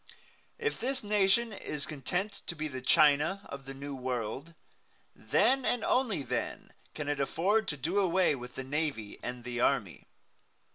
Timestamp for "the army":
9.43-10.07